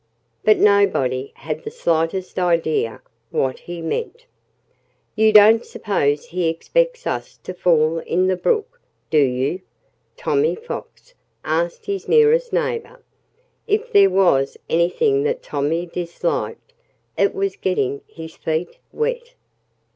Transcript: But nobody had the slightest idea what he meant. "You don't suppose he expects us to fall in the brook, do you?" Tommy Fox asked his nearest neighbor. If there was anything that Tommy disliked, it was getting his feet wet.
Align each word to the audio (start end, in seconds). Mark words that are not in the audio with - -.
But 0.43 0.57
nobody 0.57 1.31
had 1.35 1.63
the 1.63 1.69
slightest 1.69 2.39
idea 2.39 3.03
what 3.29 3.59
he 3.59 3.83
meant. 3.83 4.25
"You 5.15 5.31
don't 5.31 5.63
suppose 5.63 6.25
he 6.29 6.49
expects 6.49 7.05
us 7.05 7.37
to 7.43 7.53
fall 7.53 7.99
in 7.99 8.25
the 8.25 8.35
brook, 8.35 8.81
do 9.11 9.19
you?" 9.19 9.61
Tommy 10.17 10.55
Fox 10.55 11.13
asked 11.45 11.85
his 11.85 12.07
nearest 12.07 12.51
neighbor. 12.51 13.03
If 13.67 13.91
there 13.93 14.09
was 14.09 14.57
anything 14.67 15.21
that 15.25 15.43
Tommy 15.43 15.85
disliked, 15.85 16.73
it 17.15 17.35
was 17.35 17.55
getting 17.55 18.01
his 18.07 18.35
feet 18.35 18.79
wet. 18.91 19.35